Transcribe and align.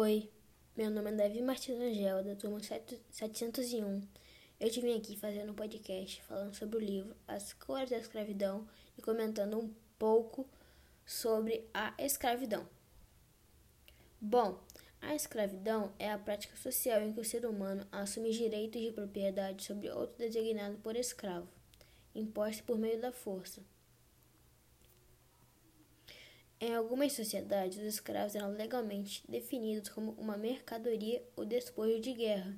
Oi, 0.00 0.30
meu 0.76 0.92
nome 0.92 1.10
é 1.10 1.14
Davi 1.14 1.42
Martins 1.42 1.76
Angel, 1.76 2.22
da 2.22 2.36
turma 2.36 2.60
701. 2.60 4.00
Eu 4.60 4.70
te 4.70 4.80
vim 4.80 4.96
aqui 4.96 5.16
fazendo 5.16 5.50
um 5.50 5.56
podcast 5.56 6.22
falando 6.22 6.54
sobre 6.54 6.76
o 6.76 6.80
livro 6.80 7.16
As 7.26 7.52
Cores 7.52 7.90
da 7.90 7.98
Escravidão 7.98 8.64
e 8.96 9.02
comentando 9.02 9.58
um 9.58 9.74
pouco 9.98 10.48
sobre 11.04 11.68
a 11.74 11.92
escravidão. 11.98 12.64
Bom, 14.20 14.60
a 15.00 15.16
escravidão 15.16 15.92
é 15.98 16.12
a 16.12 16.16
prática 16.16 16.56
social 16.56 17.02
em 17.02 17.12
que 17.12 17.20
o 17.20 17.24
ser 17.24 17.44
humano 17.44 17.84
assume 17.90 18.30
direitos 18.30 18.80
de 18.80 18.92
propriedade 18.92 19.64
sobre 19.64 19.90
outro 19.90 20.16
designado 20.16 20.76
por 20.76 20.94
escravo, 20.94 21.48
imposto 22.14 22.62
por 22.62 22.78
meio 22.78 23.00
da 23.00 23.10
força. 23.10 23.60
Em 26.60 26.74
algumas 26.74 27.12
sociedades, 27.12 27.78
os 27.78 27.84
escravos 27.84 28.34
eram 28.34 28.50
legalmente 28.50 29.22
definidos 29.28 29.88
como 29.90 30.10
uma 30.18 30.36
mercadoria 30.36 31.22
ou 31.36 31.44
despojo 31.44 32.00
de 32.00 32.12
guerra. 32.12 32.52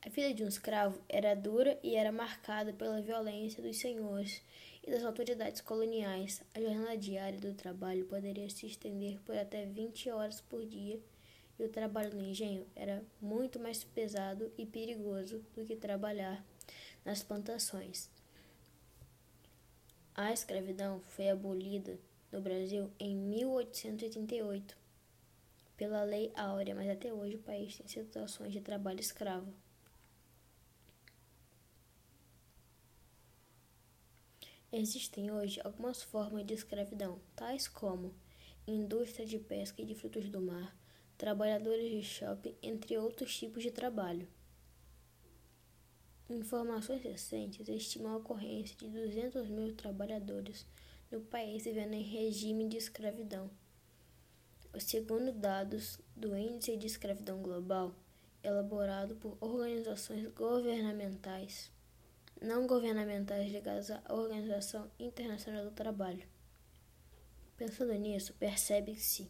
A 0.00 0.08
vida 0.08 0.32
de 0.32 0.42
um 0.42 0.48
escravo 0.48 0.98
era 1.06 1.34
dura 1.34 1.78
e 1.82 1.94
era 1.94 2.10
marcada 2.10 2.72
pela 2.72 3.02
violência 3.02 3.62
dos 3.62 3.76
senhores 3.76 4.40
e 4.82 4.90
das 4.90 5.04
autoridades 5.04 5.60
coloniais. 5.60 6.42
A 6.54 6.60
jornada 6.60 6.96
diária 6.96 7.38
do 7.38 7.52
trabalho 7.52 8.06
poderia 8.06 8.48
se 8.48 8.64
estender 8.64 9.20
por 9.26 9.36
até 9.36 9.66
20 9.66 10.08
horas 10.08 10.40
por 10.40 10.64
dia 10.64 10.98
e 11.58 11.64
o 11.64 11.68
trabalho 11.68 12.16
no 12.16 12.22
engenho 12.22 12.66
era 12.74 13.04
muito 13.20 13.60
mais 13.60 13.84
pesado 13.84 14.50
e 14.56 14.64
perigoso 14.64 15.44
do 15.54 15.66
que 15.66 15.76
trabalhar 15.76 16.42
nas 17.04 17.22
plantações. 17.22 18.08
A 20.14 20.32
escravidão 20.32 21.02
foi 21.08 21.28
abolida 21.28 21.98
no 22.30 22.40
Brasil 22.40 22.90
em 22.98 23.14
1888 23.14 24.76
pela 25.76 26.02
Lei 26.02 26.30
Áurea, 26.34 26.74
mas 26.74 26.90
até 26.90 27.12
hoje 27.12 27.36
o 27.36 27.42
país 27.42 27.76
tem 27.76 27.88
situações 27.88 28.52
de 28.52 28.60
trabalho 28.60 29.00
escravo. 29.00 29.52
Existem 34.72 35.32
hoje 35.32 35.60
algumas 35.64 36.02
formas 36.02 36.46
de 36.46 36.54
escravidão, 36.54 37.18
tais 37.34 37.66
como 37.66 38.14
indústria 38.66 39.26
de 39.26 39.38
pesca 39.38 39.82
e 39.82 39.84
de 39.84 39.94
frutos 39.94 40.28
do 40.28 40.40
mar, 40.40 40.76
trabalhadores 41.18 41.90
de 41.90 42.02
shopping, 42.02 42.54
entre 42.62 42.96
outros 42.96 43.36
tipos 43.36 43.62
de 43.62 43.70
trabalho. 43.70 44.28
Informações 46.28 47.02
recentes 47.02 47.68
estimam 47.68 48.12
a 48.12 48.16
ocorrência 48.18 48.76
de 48.76 48.86
200 48.86 49.48
mil 49.48 49.74
trabalhadores 49.74 50.64
no 51.10 51.20
país 51.20 51.64
vivendo 51.64 51.94
em 51.94 52.02
regime 52.02 52.68
de 52.68 52.76
escravidão. 52.76 53.50
Segundo 54.78 55.32
dados 55.32 55.98
do 56.14 56.36
Índice 56.36 56.76
de 56.76 56.86
Escravidão 56.86 57.42
Global, 57.42 57.92
elaborado 58.44 59.16
por 59.16 59.36
organizações 59.40 60.24
governamentais, 60.28 61.70
não 62.40 62.66
governamentais 62.66 63.50
ligadas 63.50 63.90
à 63.90 64.00
Organização 64.08 64.88
Internacional 64.98 65.64
do 65.64 65.72
Trabalho. 65.72 66.26
Pensando 67.56 67.92
nisso, 67.94 68.32
percebe-se 68.34 69.28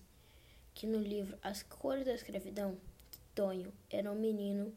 que 0.74 0.86
no 0.86 1.00
livro 1.00 1.38
As 1.42 1.62
Cores 1.62 2.04
da 2.04 2.14
Escravidão, 2.14 2.78
Tonho 3.34 3.72
era 3.88 4.12
um 4.12 4.20
menino 4.20 4.76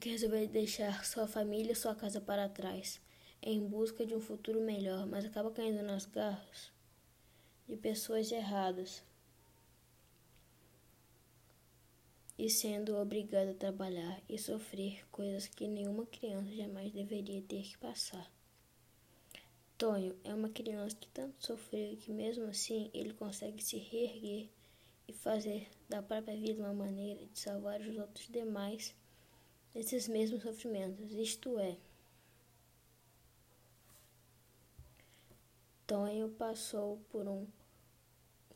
que 0.00 0.08
resolveu 0.08 0.48
deixar 0.48 1.04
sua 1.04 1.28
família 1.28 1.72
e 1.72 1.76
sua 1.76 1.94
casa 1.94 2.20
para 2.20 2.48
trás 2.48 3.00
em 3.42 3.66
busca 3.66 4.04
de 4.04 4.14
um 4.14 4.20
futuro 4.20 4.60
melhor, 4.60 5.06
mas 5.06 5.24
acaba 5.24 5.50
caindo 5.50 5.82
nas 5.82 6.06
garras 6.06 6.72
de 7.68 7.76
pessoas 7.76 8.30
erradas 8.30 9.02
e 12.38 12.50
sendo 12.50 12.96
obrigado 12.96 13.50
a 13.50 13.54
trabalhar 13.54 14.20
e 14.28 14.38
sofrer 14.38 15.06
coisas 15.10 15.46
que 15.48 15.66
nenhuma 15.66 16.06
criança 16.06 16.54
jamais 16.54 16.92
deveria 16.92 17.42
ter 17.42 17.62
que 17.62 17.78
passar. 17.78 18.30
Tonho 19.78 20.16
é 20.24 20.34
uma 20.34 20.48
criança 20.48 20.96
que 20.96 21.08
tanto 21.08 21.44
sofreu 21.44 21.96
que 21.96 22.12
mesmo 22.12 22.44
assim 22.44 22.90
ele 22.94 23.12
consegue 23.14 23.62
se 23.62 23.76
reerguer 23.78 24.48
e 25.08 25.12
fazer 25.12 25.68
da 25.88 26.02
própria 26.02 26.36
vida 26.36 26.62
uma 26.62 26.72
maneira 26.72 27.24
de 27.26 27.38
salvar 27.38 27.80
os 27.80 27.96
outros 27.96 28.26
demais 28.28 28.94
desses 29.72 30.08
mesmos 30.08 30.42
sofrimentos, 30.42 31.12
isto 31.12 31.58
é, 31.58 31.76
Tonho 35.86 36.28
passou 36.30 36.98
por 37.10 37.28
um 37.28 37.46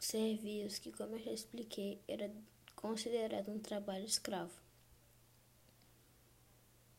serviço 0.00 0.80
que, 0.80 0.90
como 0.90 1.14
eu 1.14 1.20
já 1.20 1.30
expliquei, 1.30 2.00
era 2.08 2.28
considerado 2.74 3.52
um 3.52 3.58
trabalho 3.60 4.04
escravo. 4.04 4.52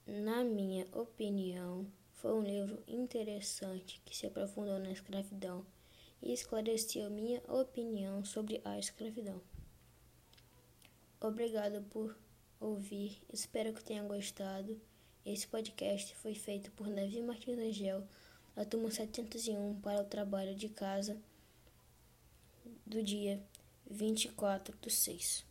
Na 0.07 0.41
minha 0.43 0.87
opinião, 0.93 1.85
foi 2.13 2.33
um 2.33 2.41
livro 2.41 2.81
interessante 2.87 4.01
que 4.05 4.15
se 4.15 4.25
aprofundou 4.25 4.79
na 4.79 4.91
escravidão 4.91 5.65
e 6.21 6.31
esclareceu 6.31 7.09
minha 7.09 7.41
opinião 7.49 8.23
sobre 8.23 8.61
a 8.63 8.79
escravidão. 8.79 9.41
Obrigado 11.19 11.81
por 11.89 12.17
ouvir, 12.57 13.21
espero 13.33 13.73
que 13.73 13.83
tenha 13.83 14.03
gostado. 14.03 14.79
Esse 15.25 15.45
podcast 15.45 16.15
foi 16.15 16.35
feito 16.35 16.71
por 16.71 16.87
Davi 16.89 17.21
Martins 17.21 17.59
Angel 17.59 18.07
a 18.55 18.65
turma 18.65 18.91
701 18.91 19.79
para 19.81 20.01
o 20.01 20.05
trabalho 20.05 20.55
de 20.55 20.69
casa 20.69 21.17
do 22.85 23.01
dia 23.01 23.41
24 23.89 24.75
do 24.81 24.89
6. 24.89 25.50